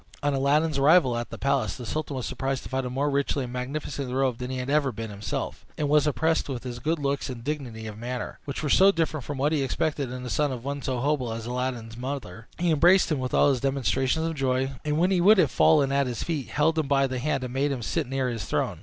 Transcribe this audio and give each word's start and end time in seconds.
On 0.23 0.33
Aladdin's 0.33 0.79
arrival 0.79 1.15
at 1.15 1.29
the 1.29 1.37
palace, 1.37 1.75
the 1.75 1.85
sultan 1.85 2.15
was 2.15 2.25
surprised 2.25 2.63
to 2.63 2.69
find 2.69 2.87
him 2.87 2.93
more 2.93 3.07
richly 3.07 3.43
and 3.43 3.53
magnificently 3.53 4.11
robed 4.11 4.39
than 4.39 4.49
he 4.49 4.57
had 4.57 4.67
ever 4.67 4.91
been 4.91 5.11
himself, 5.11 5.63
and 5.77 5.87
was 5.89 6.07
impressed 6.07 6.49
with 6.49 6.63
his 6.63 6.79
good 6.79 6.97
looks 6.97 7.29
and 7.29 7.43
dignity 7.43 7.85
of 7.85 7.99
manner, 7.99 8.39
which 8.45 8.63
were 8.63 8.67
so 8.69 8.91
different 8.91 9.23
from 9.23 9.37
what 9.37 9.51
he 9.51 9.61
expected 9.61 10.11
in 10.11 10.23
the 10.23 10.29
son 10.31 10.51
of 10.51 10.65
one 10.65 10.81
so 10.81 10.99
humble 11.01 11.31
as 11.31 11.45
Aladdin's 11.45 11.97
mother. 11.97 12.47
He 12.57 12.71
embraced 12.71 13.11
him 13.11 13.19
with 13.19 13.35
all 13.35 13.53
the 13.53 13.59
demonstrations 13.59 14.25
of 14.25 14.33
joy, 14.33 14.71
and 14.83 14.97
when 14.97 15.11
he 15.11 15.21
would 15.21 15.37
have 15.37 15.51
fallen 15.51 15.91
at 15.91 16.07
his 16.07 16.23
feet, 16.23 16.47
held 16.47 16.79
him 16.79 16.87
by 16.87 17.05
the 17.05 17.19
hand, 17.19 17.43
and 17.43 17.53
made 17.53 17.71
him 17.71 17.83
sit 17.83 18.07
near 18.07 18.27
his 18.27 18.45
throne. 18.45 18.79